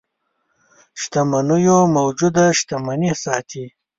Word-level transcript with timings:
شتمنيو 1.01 1.79
موجوده 1.95 2.45
شتمني 2.59 3.11
ساتي. 3.23 3.65